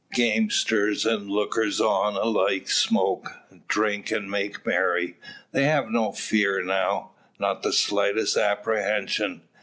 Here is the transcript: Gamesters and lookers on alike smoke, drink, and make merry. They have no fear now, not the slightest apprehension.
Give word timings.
Gamesters 0.15 1.05
and 1.05 1.29
lookers 1.29 1.79
on 1.79 2.15
alike 2.15 2.67
smoke, 2.71 3.29
drink, 3.67 4.09
and 4.09 4.31
make 4.31 4.65
merry. 4.65 5.17
They 5.51 5.65
have 5.65 5.89
no 5.91 6.11
fear 6.11 6.63
now, 6.63 7.11
not 7.37 7.61
the 7.61 7.71
slightest 7.71 8.35
apprehension. 8.35 9.43